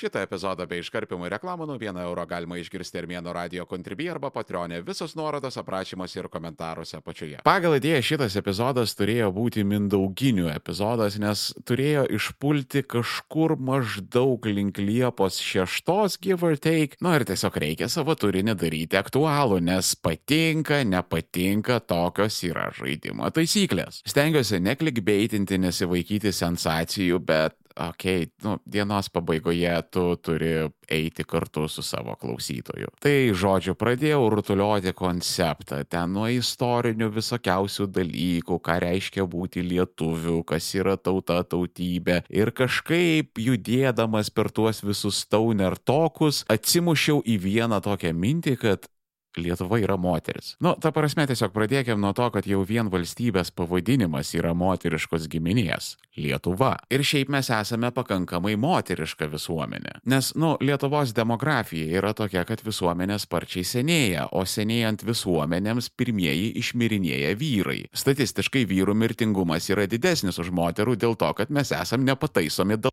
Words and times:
Šitą 0.00 0.22
epizodą 0.24 0.64
bei 0.64 0.80
iškarpimų 0.80 1.28
reklamų 1.34 1.66
nuo 1.68 1.74
1 1.76 1.98
euro 2.00 2.22
galima 2.24 2.56
išgirsti 2.56 3.02
Armėno 3.02 3.34
radio 3.36 3.66
kontribį 3.68 4.06
arba 4.14 4.30
patronė. 4.32 4.78
Visos 4.86 5.12
nuorodos 5.12 5.58
aprašymuose 5.60 6.22
ir 6.22 6.28
komentaruose 6.32 6.96
apačioje. 6.96 7.42
Pagal 7.44 7.76
idėją 7.76 7.98
šitas 8.08 8.38
epizodas 8.40 8.96
turėjo 8.96 9.28
būti 9.36 9.60
mindauginių 9.68 10.48
epizodas, 10.54 11.18
nes 11.20 11.42
turėjo 11.68 12.06
išpulti 12.16 12.80
kažkur 12.88 13.58
maždaug 13.60 14.48
link 14.48 14.80
Liepos 14.80 15.36
6 15.44 16.16
give 16.24 16.48
or 16.48 16.56
take. 16.56 16.96
Nu 17.04 17.12
ir 17.18 17.26
tiesiog 17.28 17.60
reikia 17.60 17.92
savo 17.92 18.16
turinį 18.16 18.56
daryti 18.56 18.96
aktualų, 18.96 19.60
nes 19.68 19.92
patinka, 20.00 20.80
nepatinka, 20.80 21.76
tokios 21.84 22.40
yra 22.48 22.70
žaidimo 22.72 23.28
taisyklės. 23.36 24.00
Stengiuosi 24.08 24.64
neklikbeitinti, 24.64 25.60
nesivaikyti 25.60 26.32
sensacijų, 26.32 27.20
bet 27.20 27.59
okei, 27.76 28.22
okay, 28.22 28.32
nu, 28.42 28.58
dienos 28.66 29.08
pabaigoje 29.12 29.72
tu 29.90 30.04
turi 30.16 30.68
eiti 30.90 31.24
kartu 31.24 31.68
su 31.68 31.82
savo 31.82 32.14
klausytoju. 32.20 32.90
Tai 33.02 33.14
žodžiu, 33.36 33.76
pradėjau 33.78 34.28
rutuliuoti 34.34 34.92
konceptą, 34.96 35.82
ten 35.88 36.14
nuo 36.14 36.26
istorinių 36.30 37.10
visokiausių 37.14 37.86
dalykų, 37.94 38.60
ką 38.66 38.78
reiškia 38.84 39.26
būti 39.30 39.64
lietuviu, 39.66 40.40
kas 40.46 40.72
yra 40.74 40.96
tauta, 40.98 41.40
tautybė. 41.46 42.22
Ir 42.30 42.52
kažkaip 42.56 43.38
judėdamas 43.38 44.32
per 44.34 44.50
tuos 44.50 44.82
visus 44.84 45.22
stauner 45.24 45.78
tokus, 45.78 46.44
atsimušiau 46.50 47.22
į 47.22 47.38
vieną 47.44 47.82
tokią 47.84 48.14
mintį, 48.16 48.56
kad 48.60 48.90
Lietuva 49.36 49.78
yra 49.78 49.96
moteris. 49.96 50.56
Nu, 50.60 50.74
ta 50.80 50.90
prasme 50.94 51.26
tiesiog 51.30 51.52
pradėkime 51.54 52.00
nuo 52.02 52.10
to, 52.16 52.26
kad 52.34 52.46
jau 52.50 52.64
vien 52.66 52.90
valstybės 52.90 53.52
pavadinimas 53.54 54.32
yra 54.34 54.54
moteriškos 54.58 55.28
giminės- 55.30 55.94
Lietuva. 56.20 56.76
Ir 56.90 57.04
šiaip 57.06 57.30
mes 57.30 57.50
esame 57.54 57.92
pakankamai 57.94 58.56
moteriška 58.56 59.28
visuomenė. 59.30 60.00
Nes, 60.04 60.34
nu, 60.34 60.56
Lietuvos 60.60 61.14
demografija 61.14 61.86
yra 62.00 62.12
tokia, 62.12 62.44
kad 62.44 62.60
visuomenė 62.60 63.18
sparčiai 63.18 63.64
senėja, 63.64 64.28
o 64.32 64.42
senėjant 64.42 65.04
visuomenėms 65.06 65.90
pirmieji 65.96 66.52
išmirinėja 66.58 67.36
vyrai. 67.36 67.86
Statistiškai 67.94 68.66
vyrų 68.66 68.94
mirtingumas 68.94 69.70
yra 69.70 69.86
didesnis 69.86 70.38
už 70.38 70.50
moterų 70.50 70.96
dėl 70.96 71.16
to, 71.16 71.32
kad 71.34 71.50
mes 71.50 71.70
esame 71.70 72.04
nepataisomi 72.04 72.76
dėl 72.76 72.90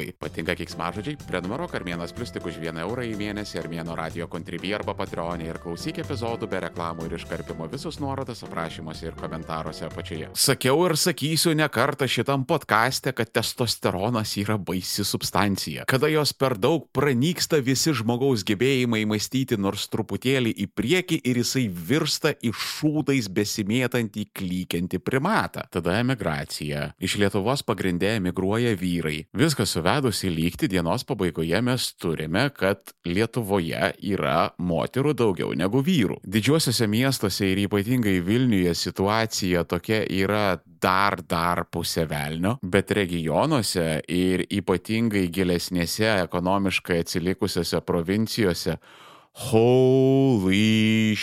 Patinka 0.00 0.54
kiksmažodžiai? 0.56 1.18
Prenumeruok 1.28 1.74
Armėnas 1.76 2.14
Plus 2.16 2.32
tik 2.32 2.46
už 2.48 2.56
1 2.62 2.80
eurą 2.82 3.04
į 3.06 3.12
mėnesį 3.18 3.60
Armėno 3.60 3.94
radio 3.98 4.26
kontribį 4.30 4.72
arba 4.78 4.94
patreonį 4.98 5.50
ir 5.50 5.58
klausyk 5.62 6.00
epizodų 6.02 6.48
be 6.50 6.62
reklamų 6.64 7.06
ir 7.06 7.16
iškarpimo 7.18 7.68
visus 7.70 8.00
nuorodas 8.02 8.42
aprašymuose 8.46 9.10
ir 9.10 9.18
komentaruose 9.18 9.84
apačioje. 9.86 10.30
Sakiau 10.32 10.80
ir 10.88 10.96
sakysiu 10.98 11.52
ne 11.58 11.68
kartą 11.68 12.08
šitam 12.10 12.46
podkastė, 12.48 13.12
kad 13.14 13.30
testosteronas 13.36 14.32
yra 14.40 14.56
baisi 14.56 15.04
substancija. 15.06 15.84
Kada 15.90 16.10
jos 16.10 16.32
per 16.32 16.56
daug 16.56 16.88
pranyksta 16.96 17.60
visi 17.62 17.94
žmogaus 17.94 18.46
gebėjimai 18.48 19.04
mąstyti 19.10 19.60
nors 19.60 19.86
truputėlį 19.92 20.54
į 20.64 20.68
priekį 20.72 21.20
ir 21.28 21.42
jisai 21.44 21.66
virsta 21.68 22.34
iš 22.40 22.56
šūdais 22.78 23.28
besimėtantį 23.28 24.26
klykiantį 24.34 25.02
primatą. 25.04 25.68
Tada 25.70 26.00
emigracija. 26.00 26.90
Iš 26.96 27.20
Lietuvos 27.20 27.62
pagrindė 27.66 28.16
emigruoja 28.16 28.74
vyrai. 28.80 29.26
Viskas 29.36 29.76
suvedus 29.82 30.20
į 30.22 30.30
lygti 30.30 30.68
dienos 30.70 31.02
pabaigoje 31.02 31.58
mes 31.62 31.88
turime, 31.98 32.44
kad 32.54 32.92
Lietuvoje 33.04 33.92
yra 33.98 34.52
moterų 34.58 35.14
daugiau 35.18 35.56
negu 35.58 35.82
vyrų. 35.82 36.20
Didžiuosiuose 36.22 36.86
miestuose 36.86 37.48
ir 37.50 37.64
ypatingai 37.64 38.20
Vilniuje 38.22 38.74
situacija 38.74 39.64
tokia 39.66 40.04
yra 40.06 40.60
dar 40.64 41.18
dar 41.26 41.64
pusė 41.66 42.06
velnio, 42.06 42.58
bet 42.62 42.94
regionuose 42.94 44.02
ir 44.06 44.46
ypatingai 44.50 45.26
gilesnėse 45.34 46.22
ekonomiškai 46.28 47.02
atsilikusiose 47.02 47.82
provincijose 47.82 48.78
holy 49.50 51.16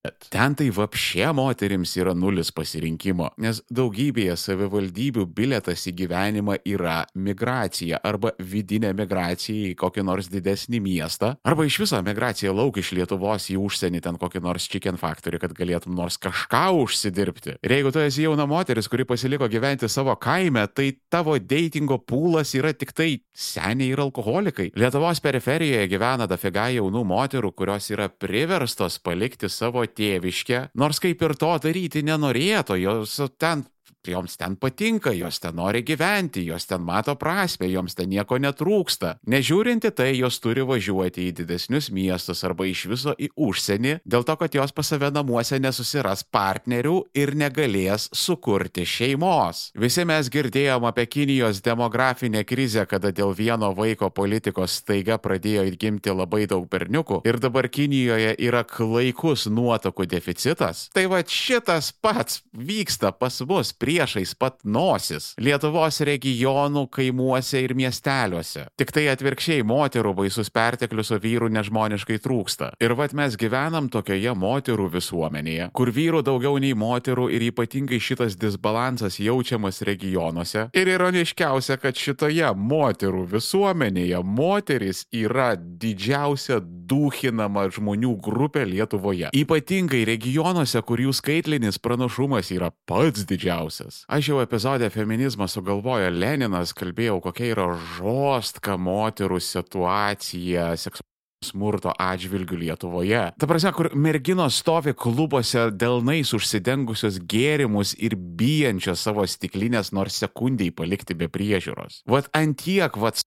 Ten 0.00 0.54
tai 0.56 0.70
vapšė 0.72 1.26
moterims 1.36 1.90
yra 2.00 2.14
nulis 2.16 2.48
pasirinkimo, 2.56 3.26
nes 3.44 3.58
daugybėje 3.68 4.32
savivaldybių 4.40 5.26
biletas 5.36 5.82
į 5.90 5.92
gyvenimą 5.98 6.56
yra 6.64 7.02
migracija 7.12 7.98
arba 8.08 8.32
vidinė 8.40 8.94
migracija 8.96 9.74
į 9.74 9.74
kokį 9.80 10.04
nors 10.08 10.30
didesnį 10.32 10.80
miestą, 10.80 11.34
arba 11.44 11.66
iš 11.68 11.82
viso 11.82 12.00
migracija 12.06 12.54
lauk 12.56 12.78
iš 12.80 12.94
Lietuvos 12.96 13.50
į 13.52 13.58
užsienį 13.60 14.00
ten 14.06 14.16
kokį 14.22 14.40
nors 14.46 14.70
chicken 14.72 14.96
factory, 15.00 15.40
kad 15.42 15.52
galėtum 15.58 15.92
nors 15.98 16.16
kažką 16.16 16.62
užsidirbti. 16.80 17.58
Ir 17.60 17.76
jeigu 17.76 17.92
tu 17.92 18.00
esi 18.00 18.24
jauna 18.24 18.48
moteris, 18.48 18.88
kuri 18.88 19.04
pasiliko 19.04 19.50
gyventi 19.52 19.90
savo 19.92 20.16
kaime, 20.16 20.64
tai 20.72 20.94
tavo 21.12 21.36
datingo 21.36 22.00
pūlas 22.00 22.54
yra 22.56 22.72
tik 22.72 22.96
tai 22.96 23.10
seniai 23.36 23.92
ir 23.92 24.00
alkoholikai. 24.00 24.70
Lietuvos 24.80 25.20
periferijoje 25.20 25.92
gyvena 25.92 26.30
dafiga 26.30 26.70
jaunų 26.72 27.04
moterų, 27.12 27.52
kurios 27.52 27.92
yra 27.92 28.08
priverstos 28.08 28.96
palikti 29.04 29.52
savo 29.52 29.84
tėviškę, 29.96 30.62
nors 30.80 31.00
kaip 31.02 31.22
ir 31.26 31.36
to 31.40 31.52
daryti 31.62 32.04
nenorėtų, 32.06 32.78
jos 32.80 33.16
ten 33.40 33.66
joms 34.06 34.36
ten 34.36 34.56
patinka, 34.56 35.12
jos 35.12 35.40
ten 35.40 35.56
nori 35.56 35.82
gyventi, 35.82 36.44
jos 36.46 36.66
ten 36.66 36.82
mato 36.82 37.14
prasme, 37.16 37.68
joms 37.70 37.94
ten 37.94 38.10
nieko 38.10 38.38
netrūksta. 38.40 39.16
Nežiūrinti 39.30 39.92
tai, 39.96 40.12
jos 40.18 40.40
turi 40.40 40.64
važiuoti 40.66 41.28
į 41.28 41.34
didesnius 41.40 41.90
miestus 41.94 42.44
arba 42.46 42.66
iš 42.68 42.86
viso 42.90 43.14
į 43.18 43.30
užsienį, 43.36 43.98
dėl 44.04 44.24
to, 44.26 44.36
kad 44.40 44.54
jos 44.56 44.72
pas 44.76 44.90
save 44.90 45.10
namuose 45.14 45.60
nesusiras 45.60 46.24
partnerių 46.24 46.96
ir 47.14 47.34
negalės 47.38 48.08
sukurti 48.16 48.86
šeimos. 48.88 49.70
Visi 49.78 50.06
mes 50.08 50.30
girdėjom 50.32 50.86
apie 50.88 51.06
Kinijos 51.10 51.62
demografinę 51.64 52.44
krizę, 52.44 52.86
kada 52.90 53.12
dėl 53.14 53.34
vieno 53.36 53.72
vaiko 53.76 54.10
politikos 54.10 54.80
staiga 54.80 55.18
pradėjo 55.20 55.66
įgimti 55.70 56.14
labai 56.14 56.46
daug 56.50 56.66
berniukų 56.70 57.22
ir 57.28 57.40
dabar 57.42 57.68
Kinijoje 57.70 58.34
yra 58.40 58.64
klaikus 58.64 59.46
nuotokų 59.50 60.08
deficitas. 60.10 60.88
Tai 60.94 61.06
va 61.12 61.22
šitas 61.26 61.92
pats 62.02 62.40
vyksta 62.56 63.12
pas 63.12 63.40
mus 63.46 63.72
priešais 63.80 64.34
pat 64.36 64.60
nosis 64.64 65.32
Lietuvos 65.40 66.02
regionų 66.04 66.84
kaimuose 66.92 67.62
ir 67.64 67.72
miesteliuose. 67.78 68.66
Tik 68.78 68.92
tai 68.92 69.06
atvirkščiai 69.12 69.64
moterų 69.66 70.12
baisus 70.18 70.52
perteklius, 70.52 71.12
o 71.14 71.18
vyrų 71.22 71.48
nežmoniškai 71.54 72.20
trūksta. 72.20 72.72
Ir 72.82 72.94
vad 72.98 73.14
mes 73.16 73.38
gyvenam 73.40 73.88
tokioje 73.92 74.34
moterų 74.36 74.90
visuomenėje, 74.96 75.70
kur 75.76 75.92
vyrų 75.96 76.22
daugiau 76.26 76.60
nei 76.60 76.76
moterų 76.76 77.30
ir 77.32 77.46
ypatingai 77.48 78.00
šitas 78.02 78.36
disbalansas 78.40 79.16
jaučiamas 79.22 79.80
regionuose. 79.88 80.68
Ir 80.76 80.92
ironiškiausia, 80.96 81.78
kad 81.80 81.96
šitoje 81.96 82.52
moterų 82.56 83.24
visuomenėje 83.32 84.20
moteris 84.24 85.06
yra 85.14 85.54
didžiausia 85.56 86.60
duhinama 86.60 87.68
žmonių 87.72 88.16
grupė 88.20 88.66
Lietuvoje. 88.68 89.30
Ypatingai 89.36 90.04
regionuose, 90.08 90.82
kur 90.84 91.00
jų 91.00 91.14
skaitlinis 91.16 91.80
pranašumas 91.80 92.50
yra 92.52 92.72
pats 92.90 93.24
didžiausias 93.24 93.69
didžiausias. 93.70 94.04
Aš 94.08 94.30
jau 94.30 94.40
epizodė 94.42 94.90
feminizmą 94.90 95.48
sugalvojo 95.48 96.10
Leninas, 96.10 96.74
kalbėjau, 96.74 97.20
kokia 97.22 97.52
yra 97.54 97.68
žostka 97.98 98.76
moterų 98.76 99.40
situacija 99.40 100.74
seksualinė 100.76 101.08
smurto 101.40 101.94
atžvilgių 101.96 102.58
Lietuvoje. 102.60 103.22
Ta 103.40 103.46
prasme, 103.48 103.70
kur 103.72 103.88
merginos 103.96 104.58
stovi 104.60 104.92
klubuose 104.92 105.70
delnais 105.72 106.34
užsidengusios 106.36 107.16
gėrimus 107.24 107.94
ir 107.96 108.12
bijančios 108.12 109.00
savo 109.00 109.24
stiklinės 109.24 109.88
nors 109.96 110.20
sekundžiai 110.20 110.74
palikti 110.76 111.16
be 111.16 111.30
priežiūros. 111.32 112.02
Vat 112.04 112.28
antiek, 112.36 112.92
vat 112.92 113.24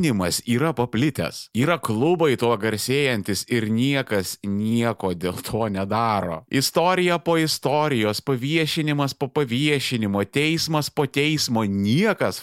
Nimas 0.00 0.38
yra 0.48 0.70
paplitęs, 0.72 1.50
yra 1.52 1.74
klubai 1.76 2.32
tuo 2.40 2.54
garsėjantis 2.56 3.42
ir 3.52 3.66
niekas 3.68 4.38
nieko 4.48 5.10
dėl 5.12 5.42
to 5.44 5.66
nedaro. 5.68 6.38
Istorija 6.48 7.18
po 7.20 7.34
istorijos, 7.36 8.22
paviešinimas 8.24 9.12
po 9.12 9.28
paviešinimo, 9.28 10.24
teismas 10.24 10.88
po 10.88 11.04
teismo, 11.04 11.66
niekas 11.68 12.40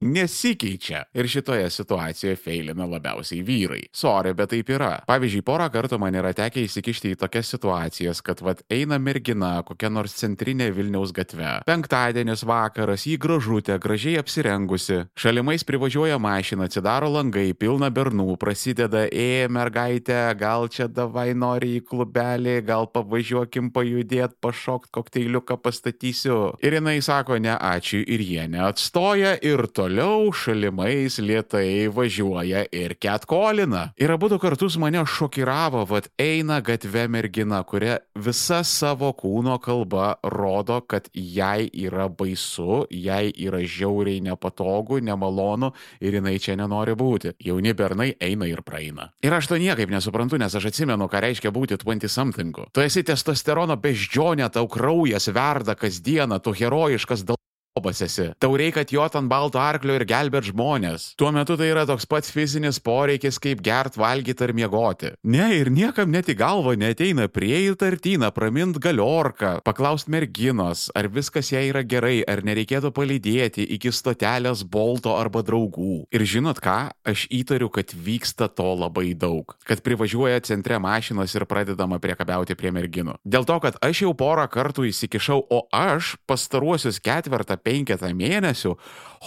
nesikeičia. 0.00 1.04
Ir 1.14 1.28
šitoje 1.28 1.70
situacijoje 1.70 2.36
feilina 2.36 2.86
labiausiai 2.86 3.42
vyrai. 3.46 3.82
Sorry, 3.94 4.34
bet 4.36 4.52
taip 4.52 4.70
yra. 4.72 4.92
Pavyzdžiui, 5.08 5.44
porą 5.46 5.68
kartų 5.72 5.98
man 6.00 6.16
yra 6.18 6.32
tekę 6.36 6.64
įsikišti 6.66 7.14
į 7.14 7.20
tokias 7.20 7.50
situacijas, 7.54 8.20
kad 8.24 8.42
vad 8.44 8.62
eina 8.72 8.98
mergina 9.00 9.62
kokia 9.66 9.90
nors 9.92 10.16
centrinė 10.20 10.68
Vilniaus 10.76 11.14
gatve. 11.16 11.60
Penktadienis 11.66 12.44
vakaras, 12.46 13.06
jį 13.08 13.16
gražutė, 13.22 13.78
gražiai 13.82 14.20
apsirengusi. 14.20 15.02
Šalimais 15.16 15.64
privažiuoja 15.66 16.18
mašina, 16.20 16.68
atsidaro 16.68 17.08
langai, 17.12 17.48
pilna 17.56 17.90
bernų, 17.90 18.36
prasideda, 18.40 19.06
e, 19.08 19.46
mergaitė, 19.48 20.20
gal 20.38 20.68
čia 20.68 20.88
davai 20.92 21.30
nori 21.34 21.78
į 21.80 21.84
klubelį, 21.88 22.58
gal 22.66 22.90
pavažiuokim 22.92 23.72
pajudėt, 23.74 24.36
pašokt 24.44 24.92
kokteiliuką 24.94 25.56
pastatysiu. 25.62 26.38
Ir 26.64 26.78
jinai 26.78 26.98
sako, 27.04 27.40
ne 27.40 27.56
ačiū, 27.56 28.02
ir 28.04 28.20
jie 28.20 28.46
neatstoja 28.50 29.36
ir 29.40 29.66
to 29.72 29.85
toliau 29.86 30.32
šalimais 30.34 31.20
lietai 31.22 31.86
važiuoja 31.94 32.64
ir 32.74 32.96
ketkolina. 32.98 33.92
Ir 34.00 34.10
abu 34.10 34.26
du 34.28 34.38
kartus 34.42 34.74
mane 34.82 35.04
šokiravo, 35.06 35.84
vad 35.86 36.08
eina 36.18 36.58
gatve 36.60 37.04
mergina, 37.08 37.60
kuria 37.62 38.00
visa 38.18 38.64
savo 38.66 39.12
kūno 39.14 39.60
kalba 39.62 40.16
rodo, 40.24 40.80
kad 40.90 41.06
jai 41.14 41.68
yra 41.70 42.08
baisu, 42.08 42.86
jai 42.90 43.30
yra 43.30 43.62
žiauriai 43.62 44.24
nepatogu, 44.26 44.98
nemalonu 44.98 45.70
ir 46.00 46.18
jinai 46.18 46.34
čia 46.42 46.58
nenori 46.58 46.98
būti. 46.98 47.36
Jauni 47.46 47.76
bernai 47.78 48.10
eina 48.18 48.50
ir 48.50 48.64
praeina. 48.66 49.12
Ir 49.22 49.38
aš 49.38 49.52
to 49.52 49.60
niekaip 49.62 49.92
nesuprantu, 49.92 50.40
nes 50.42 50.54
aš 50.54 50.72
atsimenu, 50.72 51.06
ką 51.06 51.22
reiškia 51.28 51.54
būti 51.54 51.78
20 51.84 52.10
something. 52.10 52.58
Tu 52.74 52.82
esi 52.82 53.06
testosterono 53.06 53.78
beždžionė, 53.78 54.50
tau 54.50 54.66
kraujas 54.66 55.30
verda 55.30 55.78
kasdieną, 55.78 56.42
tu 56.42 56.56
herojiškas 56.56 57.22
dal 57.22 57.38
Obas 57.76 58.00
esi. 58.00 58.30
Tau 58.40 58.54
reikia 58.56 58.86
jot 58.88 59.18
ant 59.18 59.28
balto 59.28 59.60
arklio 59.60 59.98
ir 59.98 60.06
gelbėt 60.08 60.46
žmonės. 60.48 61.10
Tuo 61.20 61.28
metu 61.34 61.58
tai 61.60 61.68
yra 61.68 61.82
toks 61.84 62.06
pats 62.08 62.32
fizinis 62.32 62.78
poreikis, 62.80 63.36
kaip 63.42 63.60
gert, 63.60 63.98
valgyti 64.00 64.46
ar 64.46 64.54
miegoti. 64.56 65.10
Ne, 65.28 65.50
ir 65.58 65.68
niekam 65.68 66.08
net 66.08 66.30
į 66.32 66.38
galvą 66.40 66.72
neteina 66.80 67.26
prie 67.28 67.66
įtartyną, 67.66 68.30
pramint 68.32 68.78
galiorką, 68.80 69.58
paklausti 69.66 70.14
merginos, 70.14 70.86
ar 70.96 71.10
viskas 71.12 71.52
jai 71.52 71.66
yra 71.68 71.82
gerai, 71.84 72.22
ar 72.24 72.40
nereikėtų 72.48 72.94
palydėti 72.96 73.66
iki 73.76 73.92
stotelės 73.92 74.64
bolto 74.64 75.12
arba 75.18 75.44
draugų. 75.44 76.06
Ir 76.16 76.24
žinot 76.24 76.62
ką, 76.64 76.78
aš 77.04 77.26
įtariu, 77.28 77.68
kad 77.68 77.92
vyksta 77.92 78.48
to 78.48 78.70
labai 78.72 79.10
daug. 79.12 79.52
Kad 79.68 79.84
privažiuoja 79.84 80.40
centre 80.48 80.80
mašinos 80.80 81.36
ir 81.36 81.44
pradedama 81.44 82.00
priekabiauti 82.00 82.56
prie 82.56 82.72
merginų. 82.72 83.20
Dėl 83.20 83.44
to, 83.44 83.60
kad 83.60 83.76
aš 83.84 84.06
jau 84.06 84.16
porą 84.16 84.48
kartų 84.48 84.88
įsikišau, 84.94 85.42
o 85.52 85.62
aš 85.76 86.14
pastaruosius 86.24 87.04
ketvertą 87.04 87.60
penketą 87.66 88.12
mėnesių, 88.16 88.76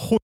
hu 0.06 0.19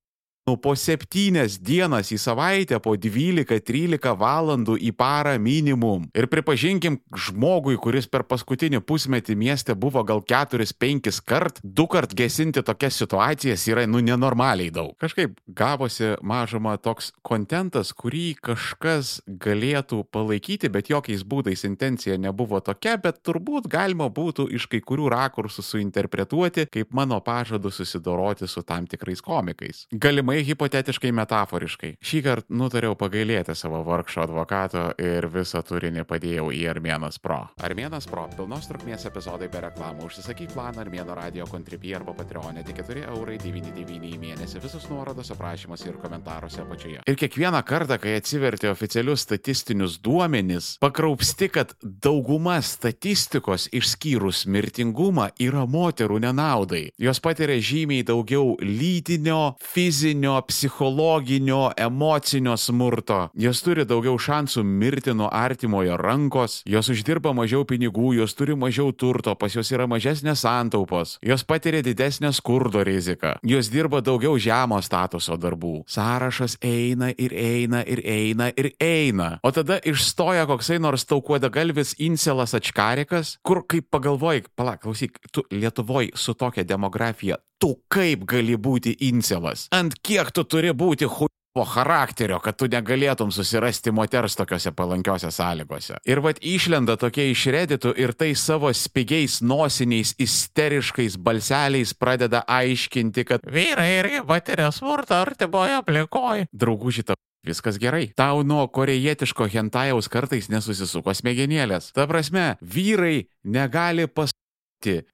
Nu, 0.46 0.54
po 0.62 0.76
septynias 0.78 1.56
dienas 1.58 2.12
į 2.14 2.20
savaitę, 2.22 2.78
po 2.78 2.92
12-13 2.94 4.12
valandų 4.14 4.76
į 4.78 4.92
parą 4.94 5.32
minimum. 5.42 6.04
Ir 6.14 6.28
pripažinkim, 6.30 7.00
žmogui, 7.10 7.74
kuris 7.82 8.06
per 8.06 8.22
paskutinį 8.30 8.78
pusmetį 8.86 9.34
mieste 9.34 9.74
buvo 9.74 10.04
gal 10.06 10.22
4-5 10.22 11.18
kart, 11.26 11.58
du 11.64 11.88
kart 11.90 12.14
gesinti 12.14 12.62
tokias 12.62 12.94
situacijas 13.02 13.64
yra, 13.66 13.88
nu, 13.90 13.98
nenormaliai 13.98 14.70
daug. 14.70 14.92
Kažkaip 15.02 15.34
gavosi 15.50 16.12
mažuma 16.22 16.76
toks 16.78 17.10
kontentas, 17.26 17.90
kurį 17.90 18.36
kažkas 18.38 19.16
galėtų 19.26 20.04
palaikyti, 20.14 20.70
bet 20.70 20.92
jokiais 20.94 21.26
būdais 21.26 21.66
intencija 21.66 22.14
nebuvo 22.22 22.62
tokia, 22.62 22.94
bet 23.02 23.18
turbūt 23.26 23.66
galima 23.66 24.06
būtų 24.06 24.46
iš 24.54 24.70
kai 24.70 24.78
kurių 24.78 25.10
rakursų 25.10 25.66
suinterpretuoti 25.72 26.68
kaip 26.70 26.94
mano 26.94 27.18
pažadu 27.18 27.74
susidoroti 27.74 28.46
su 28.46 28.62
tam 28.62 28.86
tikrais 28.86 29.26
komikais. 29.26 29.88
Galimai 29.90 30.35
labai 30.36 30.44
hipotetiškai 30.44 31.12
metaforiškai. 31.16 31.96
Šį 32.04 32.20
kartą 32.24 32.56
nutariau 32.60 32.96
pagailėti 32.98 33.54
savo 33.56 33.80
vargšo 33.86 34.24
advokato 34.26 34.82
ir 35.00 35.26
visą 35.32 35.62
turinį 35.64 36.04
padėjau 36.08 36.50
į 36.52 36.62
Armėnas 36.72 37.18
Pro. 37.22 37.48
Armėnas 37.64 38.06
Pro- 38.06 38.26
pilnos 38.36 38.68
trukmės 38.68 39.06
epizodai 39.08 39.48
be 39.48 39.60
reklamų. 39.64 40.06
Užsisakyk 40.06 40.52
planą 40.52 40.84
Armėno 40.84 41.16
radio 41.16 41.46
kontribį 41.46 41.96
arba 41.96 42.12
Patreonė 42.12 42.64
tik 42.66 42.76
4,99 42.76 43.06
eurai 43.08 43.38
į 43.38 44.18
mėnesį. 44.20 44.60
Visus 44.62 44.88
nuorodos 44.90 45.30
aprašymuose 45.30 45.88
ir 45.88 45.96
komentaruose 45.96 46.60
apačioje. 46.60 47.00
Ir 47.06 47.16
kiekvieną 47.16 47.62
kartą, 47.64 47.98
kai 47.98 48.16
atsiverti 48.16 48.68
oficialius 48.68 49.20
statistinius 49.20 49.98
duomenis, 49.98 50.76
pakraupsti, 50.80 51.48
kad 51.48 51.74
dauguma 51.82 52.60
statistikos 52.60 53.68
išskyrus 53.72 54.46
mirtingumą 54.46 55.30
yra 55.40 55.64
moterų 55.66 56.20
nenaudai. 56.20 56.90
Jos 56.98 57.20
patiria 57.20 57.56
žymiai 57.60 58.04
daugiau 58.04 58.56
lytinio, 58.60 59.56
fizinio, 59.60 60.25
fizinio, 60.26 60.42
psichologinio, 60.42 61.70
emocinio 61.76 62.56
smurto. 62.56 63.30
Jos 63.34 63.62
turi 63.62 63.84
daugiau 63.84 64.18
šansų 64.18 64.62
mirti 64.64 65.14
nuo 65.14 65.28
artimojo 65.32 65.96
rankos, 65.96 66.62
jos 66.66 66.88
uždirba 66.90 67.32
mažiau 67.32 67.64
pinigų, 67.64 68.16
jos 68.16 68.34
turi 68.34 68.56
mažiau 68.56 68.92
turto, 68.92 69.34
pas 69.34 69.54
jos 69.54 69.70
yra 69.70 69.86
mažesnės 69.86 70.42
santaupos, 70.42 71.18
jos 71.22 71.44
patiria 71.44 71.82
didesnę 71.82 72.32
skurdo 72.32 72.82
riziką, 72.84 73.36
jos 73.42 73.70
dirba 73.70 74.00
daugiau 74.00 74.38
žemo 74.38 74.80
statuso 74.82 75.36
darbų. 75.36 75.84
Sąrašas 75.86 76.58
eina 76.62 77.12
ir 77.16 77.32
eina 77.32 77.82
ir 77.86 78.02
eina 78.04 78.50
ir 78.56 78.72
eina. 78.80 79.38
O 79.42 79.52
tada 79.52 79.78
išstoja 79.84 80.46
koksai 80.46 80.80
nors 80.80 81.06
taukuoda 81.06 81.48
galvis 81.48 81.94
incelas 81.98 82.54
ačkarikas, 82.54 83.38
kur 83.42 83.62
kaip 83.66 83.90
pagalvoj, 83.90 84.46
pala, 84.56 84.76
klausyk, 84.76 85.20
tu 85.30 85.44
Lietuvoje 85.50 86.10
su 86.14 86.34
tokia 86.34 86.64
demografija 86.64 87.36
tu 87.62 87.76
kaip 87.92 88.26
gali 88.28 88.56
būti 88.56 88.96
incelas? 89.08 89.66
Ant 89.74 89.96
kiek 90.02 90.32
tu 90.32 90.44
turi 90.44 90.72
būti 90.76 91.08
hu 91.08 91.28
po 91.56 91.64
charakterio, 91.64 92.36
kad 92.44 92.58
tu 92.60 92.68
negalėtum 92.68 93.30
susirasti 93.32 93.92
moters 93.96 94.36
tokiuose 94.36 94.74
palankiuose 94.76 95.30
sąlygose. 95.32 95.96
Ir 96.04 96.20
vad 96.20 96.42
išlenda 96.44 96.98
tokie 97.00 97.30
iš 97.32 97.46
reditų 97.54 97.94
ir 97.96 98.12
tai 98.12 98.34
savo 98.36 98.68
spigiais 98.76 99.38
nosiniais 99.40 100.12
isteriškais 100.20 101.16
balseliais 101.16 101.94
pradeda 101.96 102.44
aiškinti, 102.44 103.24
kad 103.24 103.48
vyrai 103.48 103.88
irgi 104.02 104.20
patiria 104.28 104.68
smurtą 104.68 105.22
artimoje 105.24 105.80
aplinkoje. 105.80 106.50
Draugų 106.52 106.92
šitą 106.98 107.16
Viskas 107.46 107.76
gerai. 107.78 108.08
Tau 108.18 108.42
nuo 108.42 108.64
korejietiško 108.74 109.46
hentajaus 109.52 110.08
kartais 110.10 110.48
nesusisuko 110.50 111.14
smegenėlės. 111.14 111.92
Ta 111.94 112.08
prasme, 112.10 112.56
vyrai 112.58 113.28
negali 113.46 114.08
pas 114.10 114.34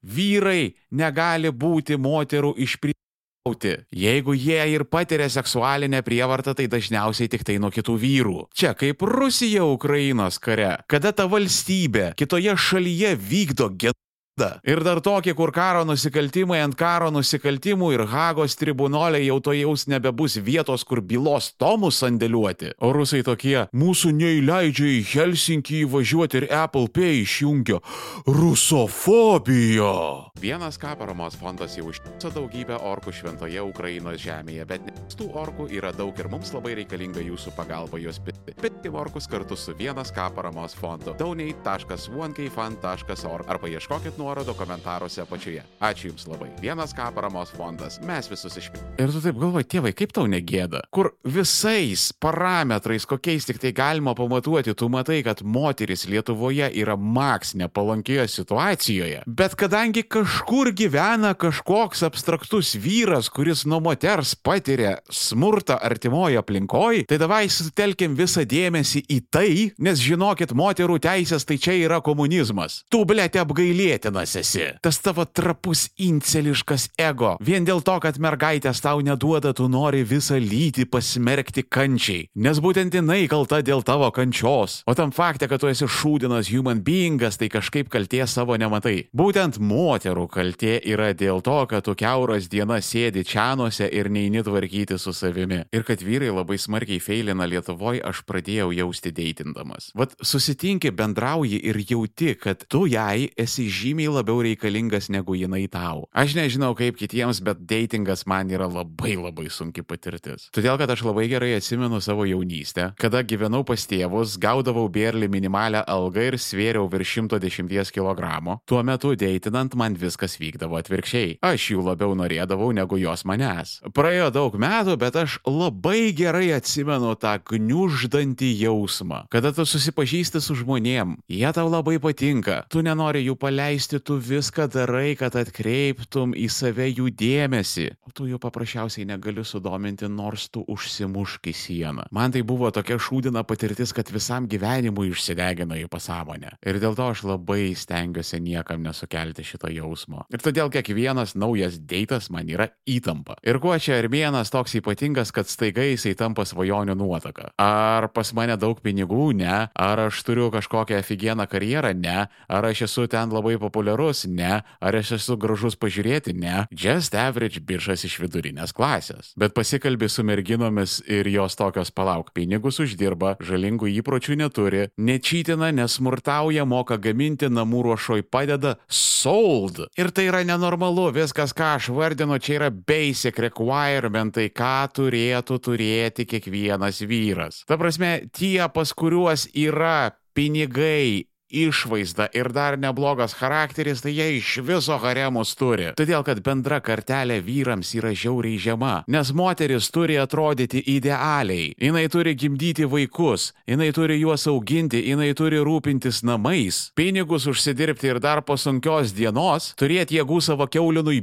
Vyrai 0.02 0.74
negali 0.90 1.52
būti 1.52 1.96
moterų 1.96 2.54
išprievartauti. 2.66 3.74
Jeigu 3.90 4.34
jie 4.34 4.60
ir 4.74 4.84
patiria 4.84 5.28
seksualinę 5.30 6.02
prievartą, 6.02 6.54
tai 6.54 6.68
dažniausiai 6.70 7.30
tik 7.30 7.44
tai 7.44 7.58
nuo 7.62 7.70
kitų 7.74 7.96
vyrų. 7.98 8.38
Čia 8.54 8.74
kaip 8.78 9.02
Rusija 9.02 9.64
Ukrainos 9.64 10.38
kare, 10.42 10.76
kada 10.86 11.12
ta 11.12 11.26
valstybė 11.26 12.12
kitoje 12.18 12.56
šalyje 12.56 13.16
vykdo 13.16 13.70
genocidą 13.70 14.01
Ir 14.40 14.80
dar 14.80 14.96
tokie, 15.04 15.34
kur 15.36 15.50
karo 15.52 15.82
nusikaltimai 15.84 16.62
ant 16.64 16.72
karo 16.78 17.10
nusikaltimų 17.12 17.90
ir 17.92 18.06
Hagos 18.08 18.56
tribunolė 18.56 19.20
jau 19.26 19.36
to 19.44 19.52
jaus 19.52 19.84
nebebus 19.92 20.38
vietos, 20.40 20.88
kur 20.88 21.04
bylos 21.04 21.52
tomus 21.60 22.00
sandėliuoti. 22.00 22.72
O 22.80 22.96
rusai 22.96 23.20
tokie, 23.26 23.66
mūsų 23.76 24.08
neįleidžia 24.16 24.88
į 24.88 25.04
Helsinkį 25.10 25.82
įvažiuoti 25.84 26.40
ir 26.40 26.46
Apple 26.62 26.88
Pay 26.88 27.20
išjungia 27.26 27.76
rusofobiją. 28.24 29.92
Vienas 30.40 30.80
ką 30.80 30.96
paramos 30.96 31.36
fondas 31.36 31.76
jau 31.76 31.92
užtiso 31.92 32.32
daugybę 32.32 32.80
orkų 32.80 33.12
šventoje 33.12 33.60
Ukrainos 33.68 34.16
žemėje, 34.24 34.64
bet 34.72 34.80
tų 35.12 35.28
orkų 35.42 35.68
yra 35.76 35.92
daug 35.92 36.16
ir 36.16 36.32
mums 36.32 36.56
labai 36.56 36.72
reikalinga 36.80 37.20
jūsų 37.20 37.52
pagalba 37.58 38.00
juos 38.00 38.16
pitti. 38.24 38.56
Pitti 38.64 38.88
orkus 38.88 39.28
kartu 39.28 39.60
su 39.60 39.76
vienas 39.76 40.08
ką 40.08 40.32
paramos 40.32 40.72
fondu. 40.72 41.12
donate.onekfan.org 41.20 43.44
arba 43.52 43.68
ieškokit 43.68 44.21
nuorodų 44.22 44.54
komentaruose 44.56 45.22
apačioje. 45.24 45.64
Ačiū 45.82 46.12
Jums 46.12 46.26
labai. 46.30 46.50
Vienas 46.62 46.94
ką 46.96 47.08
paramos 47.16 47.50
fondas. 47.56 47.98
Mes 48.06 48.28
visus 48.30 48.56
išpildėme. 48.60 48.94
Ir 49.02 49.12
tu 49.14 49.22
taip 49.24 49.38
galvoji, 49.40 49.68
tėvai, 49.74 49.92
kaip 49.96 50.14
tau 50.14 50.28
negėda? 50.30 50.84
Kur 50.94 51.12
visais 51.26 52.10
parametrais, 52.22 53.06
kokiais 53.08 53.46
tik 53.48 53.58
tai 53.62 53.72
galima 53.76 54.14
pamatuoti, 54.18 54.74
tu 54.78 54.88
matai, 54.92 55.20
kad 55.26 55.42
moteris 55.42 56.06
Lietuvoje 56.10 56.68
yra 56.82 56.96
maks 56.96 57.54
nepalankioje 57.58 58.28
situacijoje. 58.36 59.22
Bet 59.26 59.56
kadangi 59.58 60.04
kažkur 60.06 60.72
gyvena 60.76 61.34
kažkoks 61.38 62.04
abstraktus 62.06 62.74
vyras, 62.78 63.30
kuris 63.32 63.64
nuo 63.66 63.80
moters 63.82 64.34
patiria 64.38 64.98
smurtą 65.10 65.78
artimoje 65.82 66.38
aplinkoje, 66.40 67.06
tai 67.10 67.18
davai 67.22 67.44
sutelkim 67.52 68.16
visą 68.18 68.46
dėmesį 68.48 69.04
į 69.10 69.20
tai, 69.32 69.50
nes 69.82 70.02
žinokit, 70.02 70.54
moterų 70.56 71.00
teisės 71.02 71.46
tai 71.48 71.58
čia 71.62 71.76
yra 71.80 72.02
komunizmas. 72.04 72.82
Tu 72.92 73.02
blėti 73.08 73.40
apgailėti 73.42 74.11
vienas 74.12 74.36
esi. 74.36 74.60
Tas 74.82 74.98
tavo 75.00 75.24
trapus 75.24 75.88
inceliškas 75.96 76.90
ego. 76.98 77.36
Vien 77.40 77.64
dėl 77.64 77.82
to, 77.82 77.98
kad 78.00 78.18
mergaitės 78.20 78.82
tau 78.82 79.00
neduoda, 79.00 79.52
tu 79.54 79.68
nori 79.68 80.04
visą 80.04 80.36
lytį 80.36 80.86
pasmerkti 80.90 81.64
kančiai. 81.64 82.28
Nes 82.34 82.60
būtent 82.60 82.92
jinai 82.94 83.26
kalta 83.28 83.62
dėl 83.62 83.82
tavo 83.82 84.10
kančios. 84.12 84.82
O 84.86 84.94
tam 84.94 85.12
fakte, 85.12 85.48
kad 85.48 85.60
tu 85.60 85.70
esi 85.70 85.86
šūdinas 85.88 86.50
human 86.52 86.82
beingas, 86.84 87.38
tai 87.38 87.48
kažkaip 87.48 87.88
kalties 87.88 88.36
savo 88.36 88.56
nematai. 88.56 89.08
Būtent 89.16 89.58
moterų 89.58 90.28
kaltė 90.28 90.78
yra 90.84 91.12
dėl 91.14 91.40
to, 91.42 91.58
kad 91.70 91.84
tu 91.84 91.96
keuras 91.96 92.48
dienas 92.52 92.90
sėdi 92.92 93.24
čianuose 93.24 93.88
ir 93.88 94.10
neini 94.12 94.44
tvarkyti 94.44 94.98
su 94.98 95.14
savimi. 95.16 95.64
Ir 95.72 95.86
kad 95.88 96.02
vyrai 96.04 96.32
labai 96.32 96.58
smarkiai 96.60 97.00
feilina 97.00 97.48
Lietuvoje, 97.48 98.02
aš 98.04 98.22
pradėjau 98.28 98.70
jausti 98.76 99.12
deitindamas. 99.14 99.90
Vat 99.96 100.14
susitinki, 100.20 100.92
bendrauji 100.92 101.60
ir 101.70 101.80
jauti, 101.88 102.34
kad 102.38 102.66
tu 102.68 102.84
jai 102.90 103.30
esi 103.38 103.68
žymiai 103.72 104.01
žymiai 104.02 104.16
labiau 104.18 104.42
reikalingas 104.42 105.08
negu 105.08 105.34
jinai 105.34 105.68
tau. 105.70 106.08
Aš 106.12 106.34
nežinau 106.34 106.74
kaip 106.74 106.96
kitiems, 106.98 107.40
bet 107.42 107.62
datingas 107.66 108.26
man 108.26 108.50
yra 108.50 108.66
labai 108.66 109.14
labai 109.16 109.48
sunki 109.50 109.82
patirtis. 109.82 110.50
Todėl, 110.52 110.78
kad 110.78 110.90
aš 110.90 111.04
labai 111.06 111.28
gerai 111.30 111.54
atsimenu 111.56 112.00
savo 112.00 112.24
jaunystę, 112.26 112.94
kada 112.98 113.22
gyvenau 113.22 113.64
pas 113.64 113.78
tėvus, 113.86 114.38
gaudavau 114.38 114.88
bėrlį 114.90 115.28
minimalę 115.30 115.84
algą 115.86 116.26
ir 116.32 116.38
svėriau 116.38 116.88
virš 116.90 117.22
110 117.22 117.92
kg. 117.94 118.58
Tuo 118.66 118.82
metu 118.82 119.14
deitinant 119.14 119.74
man 119.78 119.94
viskas 119.94 120.38
vykdavo 120.40 120.78
atvirkščiai. 120.80 121.38
Aš 121.42 121.70
jų 121.72 121.86
labiau 121.86 122.16
norėdavau 122.18 122.72
negu 122.74 122.98
jos 122.98 123.24
manęs. 123.28 123.78
Praėjo 123.94 124.30
daug 124.34 124.56
metų, 124.58 124.98
bet 124.98 125.16
aš 125.16 125.38
labai 125.46 126.12
gerai 126.16 126.50
atsimenu 126.56 127.14
tą 127.20 127.36
gniuždantį 127.52 128.50
jausmą, 128.64 129.26
kada 129.30 129.52
tu 129.54 129.66
susipažįsti 129.68 130.42
su 130.42 130.56
žmonėm, 130.58 131.18
jie 131.30 131.48
tau 131.54 131.68
labai 131.70 131.98
patinka, 132.02 132.62
tu 132.72 132.82
nenori 132.82 133.22
jų 133.26 133.36
paleisti, 133.38 133.91
tu 133.98 134.16
viską 134.16 134.68
darai, 134.72 135.12
kad 135.18 135.34
atkreiptum 135.36 136.32
į 136.38 136.46
save 136.52 136.86
jų 136.88 137.10
dėmesį, 137.18 137.86
o 138.06 138.12
tu 138.14 138.26
jų 138.30 138.38
paprasčiausiai 138.42 139.06
negali 139.08 139.44
sudominti, 139.44 140.08
nors 140.08 140.48
tu 140.52 140.62
užsimušk 140.70 141.50
į 141.50 141.54
sieną. 141.56 142.06
Man 142.14 142.32
tai 142.32 142.44
buvo 142.46 142.70
tokia 142.72 142.96
šūdina 143.02 143.44
patirtis, 143.48 143.92
kad 143.92 144.08
visam 144.14 144.46
gyvenimui 144.50 145.10
išsidegino 145.12 145.76
į 145.82 145.88
pasąmonę. 145.92 146.54
Ir 146.64 146.80
dėl 146.82 146.96
to 146.96 147.10
aš 147.12 147.24
labai 147.28 147.74
stengiuosi 147.76 148.40
niekam 148.40 148.82
nesukelti 148.86 149.44
šito 149.46 149.70
jausmo. 149.72 150.24
Ir 150.32 150.40
todėl 150.44 150.72
kiekvienas 150.72 151.36
naujas 151.36 151.76
deitas 151.76 152.30
man 152.32 152.48
yra 152.48 152.70
įtampa. 152.88 153.36
Ir 153.44 153.60
kuo 153.62 153.76
čia 153.76 153.98
Armėnas 154.00 154.52
toks 154.54 154.78
ypatingas, 154.80 155.34
kad 155.34 155.50
staiga 155.50 155.84
jisai 155.84 156.14
tampa 156.18 156.46
svajonių 156.48 156.96
nuotaka? 156.98 157.50
Ar 157.60 158.08
pas 158.14 158.32
mane 158.36 158.56
daug 158.56 158.80
pinigų? 158.80 159.32
Ne. 159.36 159.68
Ar 159.72 160.06
aš 160.08 160.22
turiu 160.26 160.50
kažkokią 160.54 161.02
aфиgeną 161.02 161.48
karjerą? 161.50 161.92
Ne. 161.98 162.26
Ar 162.48 162.70
aš 162.70 162.86
esu 162.88 163.08
ten 163.10 163.32
labai 163.32 163.58
populiarus? 163.60 163.81
Ne. 164.30 164.62
Ar 164.80 164.96
aš 164.98 165.16
esu 165.18 165.36
gražus 165.40 165.76
pažiūrėti? 165.80 166.34
Ne. 166.38 166.66
Just 166.70 167.16
average 167.18 167.60
biržas 167.66 168.04
iš 168.06 168.18
vidurinės 168.22 168.74
klasės. 168.76 169.32
Bet 169.38 169.54
pasikalbi 169.56 170.08
su 170.12 170.24
merginomis 170.26 171.00
ir 171.06 171.28
jos 171.32 171.56
tokios 171.58 171.92
palauk, 171.94 172.32
pinigus 172.36 172.80
uždirba, 172.82 173.36
žalingų 173.42 173.90
įpročių 173.98 174.38
neturi, 174.42 174.86
nečytina, 174.96 175.72
nesmurtauja, 175.74 176.66
moka 176.68 176.98
gaminti, 177.02 177.50
namų 177.52 177.84
ruošoj 177.88 178.24
padeda, 178.32 178.76
sold. 178.88 179.82
Ir 179.98 180.12
tai 180.14 180.28
yra 180.30 180.42
nenormalu, 180.46 181.10
viskas, 181.16 181.54
ką 181.56 181.74
aš 181.78 181.90
vardinu, 181.94 182.38
čia 182.42 182.58
yra 182.60 182.70
basic 182.72 183.38
requirementai, 183.46 184.48
ką 184.54 184.76
turėtų 184.98 185.60
turėti 185.66 186.28
kiekvienas 186.28 187.02
vyras. 187.08 187.62
Ta 187.68 187.78
prasme, 187.80 188.14
tie, 188.34 188.58
pas 188.72 188.94
kuriuos 188.96 189.48
yra 189.54 190.12
pinigai, 190.36 191.28
išvaizda 191.52 192.28
ir 192.34 192.50
dar 192.52 192.78
neblogas 192.80 193.36
charakteris, 193.38 194.02
tai 194.02 194.14
jie 194.16 194.28
iš 194.38 194.56
viso 194.66 194.96
haremus 195.02 195.54
turi. 195.58 195.90
Todėl, 195.98 196.24
kad 196.26 196.40
bendra 196.44 196.80
kartelė 196.84 197.40
vyrams 197.44 197.92
yra 197.98 198.14
žiauriai 198.16 198.60
žema, 198.62 198.94
nes 199.06 199.32
moteris 199.36 199.90
turi 199.92 200.18
atrodyti 200.22 200.82
idealiai. 200.96 201.72
Jinai 201.76 202.06
turi 202.12 202.34
gimdyti 202.38 202.88
vaikus, 202.88 203.50
jinai 203.68 203.92
turi 203.92 204.20
juos 204.22 204.48
auginti, 204.50 205.02
jinai 205.12 205.32
turi 205.38 205.60
rūpintis 205.62 206.22
namais, 206.26 206.88
pinigus 206.96 207.46
užsidirbti 207.50 208.14
ir 208.14 208.22
dar 208.22 208.42
po 208.46 208.56
sunkios 208.56 209.14
dienos 209.16 209.72
turėti 209.76 210.20
jėgų 210.20 210.40
savo 210.42 210.68
keulinui 210.70 211.20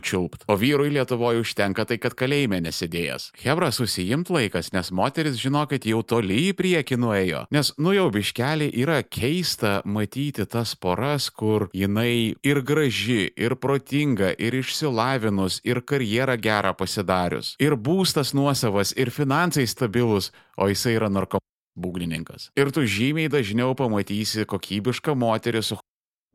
čiulpt. 0.00 0.44
O 0.48 0.56
vyrui 0.58 0.90
Lietuvoje 0.94 1.42
užtenka 1.42 1.84
tai, 1.88 1.98
kad 2.02 2.16
kalėjime 2.18 2.60
nesidėjęs. 2.64 3.30
Hebra 3.42 3.70
susijimt 3.74 4.30
laikas, 4.32 4.72
nes 4.74 4.92
moteris 4.94 5.38
žinokit 5.40 5.86
jau 5.88 6.02
toli 6.02 6.48
į 6.48 6.54
priekį 6.58 6.98
nuėjo. 7.00 7.44
Nes 7.54 7.72
nu 7.78 7.94
jau 7.96 8.08
biškelį 8.14 8.70
yra 8.82 9.00
keista 9.02 9.78
matyti 9.84 10.46
tas 10.46 10.74
poras, 10.78 11.28
kur 11.30 11.68
jinai 11.76 12.36
ir 12.46 12.62
graži, 12.62 13.28
ir 13.36 13.56
protinga, 13.60 14.32
ir 14.38 14.58
išsilavinus, 14.60 15.60
ir 15.64 15.82
karjerą 15.82 16.38
gerą 16.40 16.74
pasidarius, 16.78 17.54
ir 17.62 17.76
būstas 17.76 18.34
nuosavas, 18.36 18.94
ir 18.96 19.12
finansai 19.14 19.66
stabilus, 19.68 20.32
o 20.56 20.68
jisai 20.70 20.96
yra 20.98 21.12
narkomanas 21.12 21.46
būgnininkas. 21.78 22.50
Ir 22.58 22.72
tu 22.74 22.82
žymiai 22.82 23.30
dažniau 23.32 23.76
pamatysi 23.78 24.46
kokybišką 24.48 25.14
moterį 25.18 25.62
su 25.62 25.78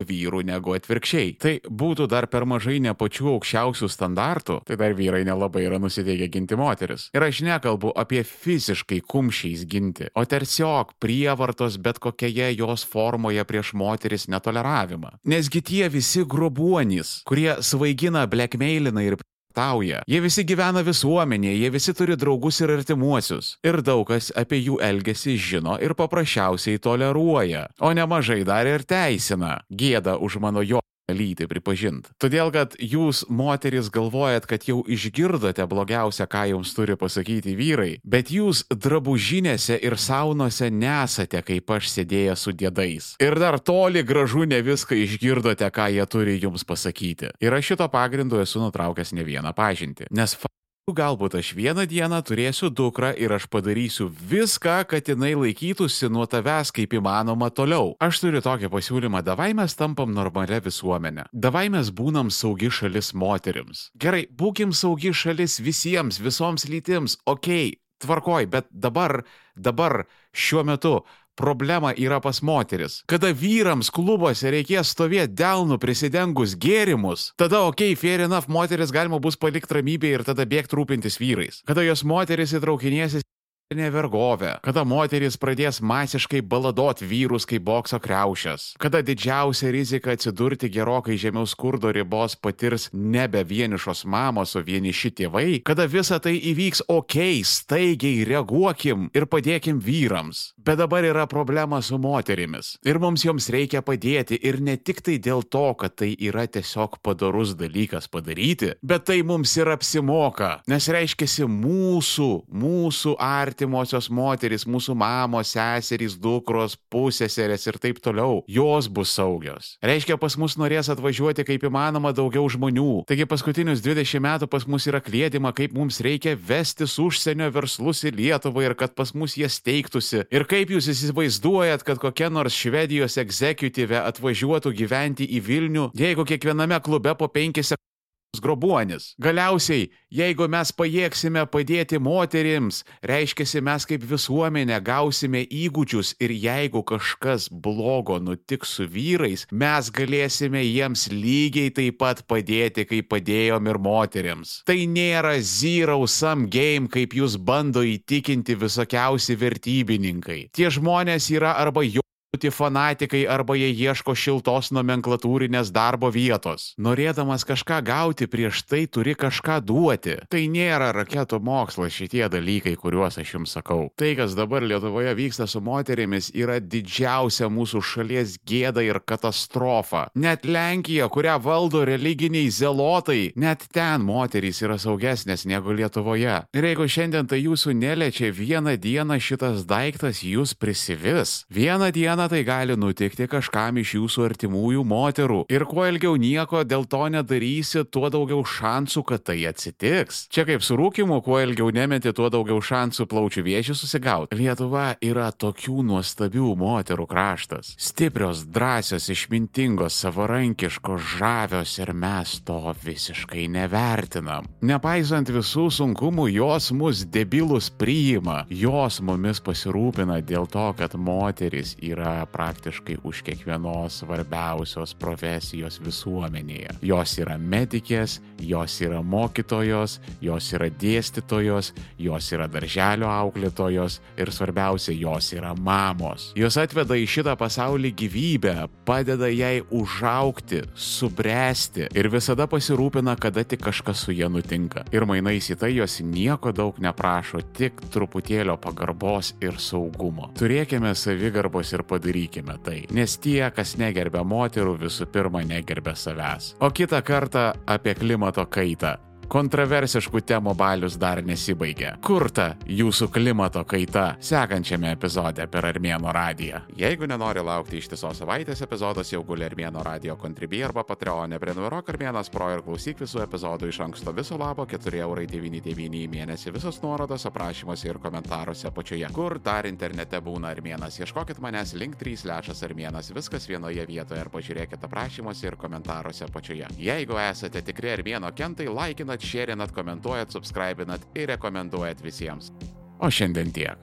vyrų 0.08 0.44
negu 0.46 0.74
atvirkščiai. 0.76 1.34
Tai 1.42 1.54
būtų 1.68 2.08
dar 2.10 2.28
per 2.30 2.46
mažai 2.48 2.78
ne 2.84 2.94
pačių 2.96 3.34
aukščiausių 3.34 3.90
standartų, 3.90 4.60
tai 4.68 4.78
dar 4.80 4.96
vyrai 4.96 5.24
nelabai 5.26 5.64
yra 5.66 5.80
nusiteikę 5.82 6.30
ginti 6.32 6.58
moteris. 6.58 7.08
Ir 7.16 7.26
aš 7.26 7.42
nekalbu 7.46 7.92
apie 7.98 8.22
fiziškai 8.28 9.00
kumščiais 9.08 9.66
ginti, 9.70 10.10
o 10.14 10.24
tiesiog 10.24 10.96
prievartos 11.02 11.78
bet 11.82 12.00
kokioje 12.02 12.52
jos 12.58 12.86
formoje 12.88 13.44
prieš 13.48 13.74
moteris 13.78 14.28
netoleravimą. 14.32 15.18
Nesgi 15.30 15.64
tie 15.64 15.88
visi 15.92 16.24
grobuonys, 16.24 17.22
kurie 17.28 17.56
svaigina, 17.64 18.26
blackmailina 18.30 19.04
ir 19.04 19.18
tauja. 19.54 20.02
Jie 20.10 20.20
visi 20.24 20.44
gyvena 20.46 20.84
visuomenėje, 20.86 21.56
jie 21.62 21.72
visi 21.74 21.94
turi 21.96 22.18
draugus 22.20 22.60
ir 22.64 22.74
artimuosius. 22.76 23.54
Ir 23.64 23.80
daug 23.86 24.06
kas 24.10 24.32
apie 24.36 24.60
jų 24.62 24.80
elgesį 24.84 25.36
žino 25.38 25.78
ir 25.82 25.96
paprasčiausiai 25.98 26.82
toleruoja, 26.82 27.68
o 27.80 27.92
nemažai 27.96 28.42
dar 28.46 28.68
ir 28.70 28.86
teisina. 28.88 29.60
Gėda 29.70 30.18
už 30.18 30.40
mano 30.42 30.64
jo 30.64 30.82
lytį 31.12 31.48
pripažinti. 31.50 32.12
Todėl, 32.22 32.50
kad 32.54 32.76
jūs, 32.80 33.24
moteris, 33.28 33.90
galvojat, 33.92 34.46
kad 34.48 34.64
jau 34.68 34.80
išgirdote 34.88 35.66
blogiausia, 35.68 36.26
ką 36.30 36.46
jums 36.54 36.72
turi 36.76 36.96
pasakyti 37.00 37.56
vyrai, 37.58 37.98
bet 38.04 38.32
jūs 38.32 38.64
drabužinėse 38.70 39.78
ir 39.84 39.98
saunose 40.00 40.70
nesate, 40.72 41.42
kaip 41.44 41.70
aš 41.76 41.90
sėdėję 41.92 42.38
su 42.40 42.54
dėdais. 42.56 43.14
Ir 43.22 43.38
dar 43.40 43.60
toli 43.60 44.04
gražu 44.06 44.46
ne 44.48 44.62
viską 44.64 44.96
išgirdote, 45.04 45.68
ką 45.68 45.90
jie 45.92 46.08
turi 46.08 46.38
jums 46.40 46.64
pasakyti. 46.64 47.34
Ir 47.44 47.56
aš 47.56 47.74
šito 47.74 47.88
pagrindu 47.92 48.40
esu 48.42 48.62
nutraukęs 48.62 49.14
ne 49.16 49.26
vieną 49.26 49.54
pažinti. 49.56 50.08
Nes 50.14 50.36
Galbūt 50.84 51.38
aš 51.38 51.54
vieną 51.56 51.86
dieną 51.88 52.18
turėsiu 52.28 52.68
dukrą 52.68 53.14
ir 53.16 53.32
aš 53.32 53.46
padarysiu 53.48 54.10
viską, 54.12 54.82
kad 54.84 55.06
jinai 55.08 55.30
laikytųsi 55.32 56.10
nuo 56.12 56.26
tavęs 56.28 56.68
kaip 56.76 56.92
įmanoma 56.92 57.48
toliau. 57.48 57.94
Aš 58.04 58.20
turiu 58.20 58.42
tokį 58.44 58.68
pasiūlymą, 58.68 59.22
davai 59.24 59.54
mes 59.56 59.72
tampam 59.78 60.12
normalia 60.12 60.58
visuomenė. 60.60 61.24
Davai 61.32 61.70
mes 61.72 61.88
būnam 61.88 62.28
saugi 62.28 62.68
šalis 62.68 63.14
moterims. 63.16 63.86
Gerai, 63.96 64.26
būkim 64.28 64.76
saugi 64.76 65.14
šalis 65.16 65.56
visiems, 65.64 66.20
visoms 66.20 66.68
lytims, 66.68 67.16
okei, 67.24 67.72
okay, 67.72 67.80
tvarkoj, 68.04 68.50
bet 68.52 68.68
dabar, 68.68 69.22
dabar, 69.56 70.04
šiuo 70.36 70.66
metu 70.68 70.98
problema 71.36 71.92
yra 71.96 72.20
pas 72.24 72.40
moteris. 72.42 73.02
Kada 73.10 73.32
vyrams 73.34 73.90
klubuose 73.94 74.52
reikės 74.54 74.94
stovėti 74.94 75.36
delnų 75.38 75.78
prisidengus 75.82 76.56
gėrimus, 76.60 77.32
tada 77.40 77.64
ok, 77.68 77.86
fair 77.98 78.24
enough, 78.28 78.48
moteris 78.48 78.94
galima 78.94 79.20
bus 79.22 79.38
palikti 79.40 79.78
ramybėje 79.78 80.20
ir 80.20 80.26
tada 80.26 80.46
bėgti 80.48 80.78
rūpintis 80.78 81.20
vyrais. 81.20 81.62
Kada 81.68 81.84
jos 81.86 82.04
moteris 82.06 82.54
įtraukinėsis 82.56 83.26
nevergovė, 83.72 84.58
kada 84.64 84.84
moterys 84.84 85.38
pradės 85.40 85.80
masiškai 85.80 86.42
baladot 86.44 87.00
vyrus 87.00 87.46
kaip 87.48 87.64
bokso 87.64 87.98
kreušės, 88.02 88.74
kada 88.80 89.00
didžiausia 89.04 89.70
rizika 89.72 90.12
atsidurti 90.12 90.68
gerokai 90.72 91.16
žemiau 91.20 91.48
skurdo 91.48 91.92
ribos 91.94 92.36
patirs 92.36 92.90
nebe 92.92 93.40
vienišos 93.44 94.04
mamos, 94.04 94.54
o 94.56 94.62
vieniši 94.64 95.12
tėvai, 95.20 95.62
kada 95.64 95.86
visa 95.88 96.20
tai 96.20 96.36
įvyks 96.36 96.84
ok, 96.92 97.16
staigiai 97.48 98.26
reaguokim 98.28 99.08
ir 99.16 99.28
padėkim 99.30 99.80
vyrams. 99.80 100.52
Bet 100.64 100.78
dabar 100.80 101.04
yra 101.04 101.26
problema 101.30 101.80
su 101.82 101.98
moterimis 102.00 102.76
ir 102.84 103.00
mums 103.00 103.24
joms 103.24 103.48
reikia 103.52 103.80
padėti 103.84 104.38
ir 104.40 104.60
ne 104.60 104.76
tik 104.76 105.00
tai 105.04 105.16
dėl 105.22 105.44
to, 105.48 105.66
kad 105.80 105.96
tai 106.00 106.12
yra 106.12 106.44
tiesiog 106.46 107.00
padarus 107.04 107.54
dalykas 107.56 108.10
padaryti, 108.12 108.74
bet 108.84 109.08
tai 109.08 109.22
mums 109.24 109.56
ir 109.56 109.72
apsimoka, 109.72 110.58
nes 110.68 110.88
reiškia 110.92 111.48
mūsų, 111.48 112.30
mūsų 112.52 113.16
arti 113.20 113.53
artimosios 113.54 114.10
moterys, 114.10 114.66
mūsų 114.66 114.96
mamos, 114.98 115.54
seserys, 115.54 116.18
dukros, 116.18 116.74
pusėserės 116.90 117.68
ir 117.70 117.78
taip 117.78 118.00
toliau, 118.02 118.42
jos 118.50 118.88
bus 118.90 119.14
saugios. 119.14 119.76
Reiškia, 119.84 120.18
pas 120.18 120.34
mus 120.40 120.58
norės 120.58 120.90
atvažiuoti 120.90 121.46
kaip 121.46 121.66
įmanoma 121.70 122.12
daugiau 122.16 122.48
žmonių. 122.50 123.04
Taigi 123.08 123.28
paskutinius 123.30 123.82
20 123.84 124.22
metų 124.24 124.50
pas 124.50 124.66
mus 124.66 124.88
yra 124.90 125.00
klėdima, 125.04 125.54
kaip 125.54 125.76
mums 125.76 126.00
reikia 126.04 126.34
vestis 126.34 126.98
užsienio 126.98 127.50
verslus 127.54 128.02
į 128.04 128.14
Lietuvą 128.18 128.66
ir 128.66 128.76
kad 128.78 128.96
pas 128.98 129.14
mus 129.14 129.38
jie 129.38 129.48
steigtųsi. 129.50 130.26
Ir 130.34 130.48
kaip 130.50 130.74
jūs 130.74 130.90
įsivaizduojat, 130.90 131.86
kad 131.86 132.02
kokia 132.02 132.32
nors 132.34 132.58
Švedijos 132.58 133.18
egzekutyvė 133.22 134.02
atvažiuotų 134.02 134.74
gyventi 134.74 135.28
į 135.38 135.42
Vilnių, 135.46 135.88
jeigu 135.94 136.26
kiekviename 136.26 136.80
klube 136.82 137.14
po 137.18 137.30
5 137.30 137.62
sekundės 137.62 137.93
grobuonis. 138.42 139.12
Galiausiai, 139.22 139.88
jeigu 140.14 140.48
mes 140.50 140.72
pajėgsime 140.74 141.44
padėti 141.50 142.00
moterims, 142.02 142.82
reiškia, 143.02 143.46
mes 143.64 143.86
kaip 143.88 144.04
visuomenė 144.08 144.80
gausime 144.84 145.44
įgūdžius 145.44 146.14
ir 146.24 146.34
jeigu 146.34 146.84
kažkas 146.86 147.48
blogo 147.50 148.18
nutiks 148.22 148.76
su 148.78 148.86
vyrais, 148.90 149.46
mes 149.50 149.90
galėsime 149.94 150.62
jiems 150.64 151.08
lygiai 151.12 151.72
taip 151.74 151.98
pat 152.02 152.24
padėti, 152.30 152.86
kaip 152.88 153.10
padėjom 153.12 153.70
ir 153.70 153.80
moteriams. 153.82 154.56
Tai 154.68 154.78
nėra 154.90 155.36
zero 155.40 156.00
sum 156.10 156.48
game, 156.50 156.88
kaip 156.88 157.14
jūs 157.16 157.36
bando 157.38 157.84
įtikinti 157.86 158.58
visokiausi 158.58 159.38
vertybininkai. 159.40 160.40
Tie 160.54 160.70
žmonės 160.72 161.30
yra 161.34 161.54
arba 161.60 161.84
jo 161.86 162.04
būti 162.34 162.50
fanatikai 162.50 163.24
arba 163.30 163.54
jie 163.54 163.70
ieško 163.70 164.14
šiltos 164.18 164.72
nomenklatūrinės 164.74 165.70
darbo 165.70 166.10
vietos. 166.10 166.74
Norėdamas 166.82 167.46
kažką 167.46 167.78
gauti, 167.86 168.26
prieš 168.26 168.64
tai 168.66 168.86
turi 168.90 169.14
kažką 169.14 169.60
duoti. 169.62 170.16
Tai 170.28 170.42
nėra 170.50 170.90
raketų 170.96 171.38
mokslas 171.38 171.94
šitie 171.94 172.26
dalykai, 172.28 172.74
kuriuos 172.74 173.20
aš 173.22 173.36
jums 173.36 173.54
sakau. 173.54 173.92
Tai, 173.94 174.10
kas 174.18 174.34
dabar 174.34 174.64
Lietuvoje 174.66 175.14
vyksta 175.14 175.46
su 175.46 175.62
moterimis, 175.62 176.32
yra 176.34 176.58
didžiausia 176.58 177.46
mūsų 177.52 177.82
šalies 177.84 178.38
gėda 178.42 178.82
ir 178.82 178.98
katastrofa. 179.06 180.08
Net 180.18 180.44
Lenkija, 180.44 181.06
kurią 181.12 181.38
valdo 181.44 181.84
religiniai 181.86 182.50
zelotai, 182.50 183.30
net 183.36 183.68
ten 183.70 184.02
moterys 184.02 184.62
yra 184.64 184.80
saugesnės 184.80 185.46
negu 185.46 185.76
Lietuvoje. 185.76 186.40
Ir 186.50 186.68
jeigu 186.70 186.88
šiandien 186.90 187.30
tai 187.30 187.44
jūsų 187.44 187.76
neliečia, 187.78 188.32
vieną 188.34 188.74
dieną 188.80 189.20
šitas 189.22 189.62
daiktas 189.70 190.24
jūs 190.26 190.56
prisivis. 190.58 191.44
Vieną 191.52 191.92
dieną 191.94 192.23
tai 192.30 192.42
gali 192.46 192.76
nutikti 192.78 193.28
kažkam 193.30 193.78
iš 193.82 193.94
jūsų 193.98 194.24
artimųjų 194.28 194.84
moterų. 194.88 195.40
Ir 195.52 195.66
kuo 195.68 195.86
ilgiau 195.88 196.16
nieko 196.20 196.62
dėl 196.64 196.86
to 196.90 197.02
nedarysi, 197.12 197.84
tuo 197.84 198.10
daugiau 198.12 198.44
šansų, 198.46 199.04
kad 199.08 199.24
tai 199.28 199.38
atsitiks. 199.50 200.24
Čia 200.32 200.46
kaip 200.48 200.64
su 200.64 200.78
rūkimu, 200.78 201.20
kuo 201.24 201.40
ilgiau 201.42 201.70
nemeti, 201.74 202.12
tuo 202.16 202.30
daugiau 202.32 202.60
šansų 202.64 203.06
plaučių 203.10 203.44
vėžių 203.46 203.76
susigauti. 203.78 204.38
Lietuva 204.38 204.94
yra 205.04 205.30
tokių 205.32 205.84
nuostabių 205.90 206.54
moterų 206.60 207.06
kraštas. 207.10 207.74
Stiprios, 207.80 208.44
drąsios, 208.54 209.10
išmintingos, 209.12 209.98
savarankiškos, 210.04 211.10
žavios 211.18 211.76
ir 211.82 211.94
mes 211.94 212.38
to 212.46 212.60
visiškai 212.84 213.46
nevertinam. 213.52 214.48
Nepaisant 214.64 215.30
visų 215.34 215.68
sunkumų, 215.74 216.28
jos 216.38 216.70
mus 216.76 217.04
debilus 217.04 217.70
priima, 217.70 218.44
jos 218.48 219.00
mumis 219.04 219.42
pasirūpina 219.44 220.20
dėl 220.24 220.48
to, 220.50 220.70
kad 220.78 220.96
moteris 220.96 221.74
yra 221.82 222.13
praktiškai 222.30 223.00
už 223.02 223.22
kiekvienos 223.26 224.00
svarbiausios 224.02 224.94
profesijos 225.00 225.80
visuomenėje. 225.82 226.78
Jos 226.86 227.16
yra 227.20 227.36
medikės, 227.40 228.20
jos 228.40 228.76
yra 228.84 229.00
mokytojos, 229.02 229.98
jos 230.24 230.52
yra 230.56 230.68
dėstytojos, 230.70 231.72
jos 231.98 232.30
yra 232.34 232.48
darželio 232.50 233.10
auklėtojos 233.10 234.00
ir 234.20 234.32
svarbiausia, 234.34 234.94
jos 234.96 235.32
yra 235.34 235.54
mamos. 235.58 236.30
Jos 236.38 236.58
atveda 236.60 236.96
į 236.98 237.06
šitą 237.10 237.36
pasaulį 237.40 237.92
gyvybę, 238.04 238.56
padeda 238.86 239.28
jai 239.32 239.62
užaukti, 239.74 240.62
subręsti 240.74 241.88
ir 241.94 242.10
visada 242.12 242.46
pasirūpina, 242.50 243.16
kada 243.20 243.44
tik 243.44 243.64
kažkas 243.64 244.04
su 244.06 244.14
ja 244.14 244.28
nutinka. 244.32 244.84
Ir 244.94 245.06
mainais 245.08 245.48
į 245.50 245.58
tai 245.60 245.72
jos 245.74 246.00
nieko 246.04 246.52
daug 246.54 246.78
neprašo, 246.82 247.42
tik 247.56 247.80
truputėlio 247.94 248.56
pagarbos 248.60 249.32
ir 249.44 249.58
saugumo. 249.62 250.30
Turėkime 250.38 250.94
savigarbos 250.98 251.72
ir 251.74 251.84
padarykime 252.04 252.58
tai, 252.62 252.84
nes 252.92 253.16
tie, 253.18 253.50
kas 253.54 253.76
negerbia 253.80 254.24
moterų, 254.24 254.76
visų 254.84 255.06
pirma 255.08 255.40
negerbia 255.44 255.94
savęs. 255.96 256.54
O 256.60 256.70
kitą 256.70 257.00
kartą 257.02 257.52
apie 257.66 257.94
klimato 257.94 258.44
kaitą. 258.46 258.98
Kontroversiškų 259.30 260.20
temų 260.28 260.52
balius 260.58 260.98
dar 261.00 261.22
nesibaigė. 261.24 261.94
Kur 262.04 262.28
ta 262.34 262.50
jūsų 262.68 263.08
klimato 263.14 263.62
kaita 263.66 264.04
sekančiame 264.22 264.92
epizode 264.94 265.46
per 265.50 265.66
Armėno 265.70 266.12
radiją? 266.14 266.60
Jeigu 266.78 267.08
nenori 267.08 267.42
laukti 267.44 267.80
ištisos 267.80 268.20
savaitės, 268.20 268.62
epizodas 268.66 269.10
jau 269.12 269.22
guli 269.26 269.46
Armėno 269.46 269.82
radio 269.84 270.16
kontribį 270.20 270.60
arba 270.68 270.84
Patreonė. 270.86 271.40
Prenumeruok 271.42 271.88
Armėnas 271.94 272.30
Pro 272.32 272.50
ir 272.52 272.62
klausyk 272.66 273.00
visų 273.02 273.24
epizodų 273.24 273.70
iš 273.72 273.80
anksto 273.86 274.12
viso 274.14 274.38
labo 274.40 274.66
4,99 274.68 275.98
į 276.04 276.04
mėnesį. 276.12 276.52
Visos 276.58 276.80
nuorodos 276.84 277.26
aprašymuose 277.30 277.88
ir 277.88 278.00
komentaruose 278.04 278.68
apačioje. 278.68 279.08
Kur 279.16 279.38
dar 279.42 279.66
internete 279.70 280.20
būna 280.20 280.52
Armėnas? 280.54 281.00
Ieškokit 281.00 281.40
manęs 281.44 281.74
link 281.80 281.96
3 282.00 282.26
lešas 282.28 282.62
Armėnas. 282.68 283.10
Viskas 283.16 283.48
vienoje 283.48 283.86
vietoje 283.88 284.20
ir 284.20 284.32
pažiūrėkit 284.34 284.84
aprašymuose 284.84 285.48
ir 285.48 285.58
komentaruose 285.60 286.28
apačioje. 286.28 286.68
Jeigu 286.78 287.18
esate 287.24 287.64
tikri 287.64 287.94
Armėno 287.96 288.30
kentai, 288.36 288.68
laikinat 288.68 289.13
dalinat, 289.14 289.22
šėrinat, 289.22 289.72
komentuojat, 289.74 290.32
subscribinat 290.32 291.00
ir 291.14 291.28
rekomenduojat 291.28 292.02
visiems. 292.02 292.52
O 293.00 293.10
šiandien 293.10 293.52
tiek. 293.52 293.78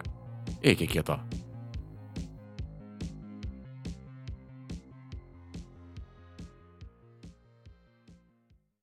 Iki 0.63 0.87
kito. 0.87 1.19